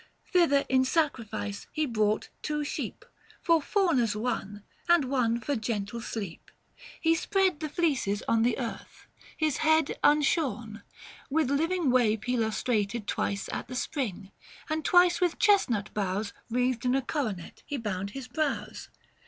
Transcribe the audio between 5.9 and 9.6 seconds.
Sleep. He spread the fleeces on the earth; his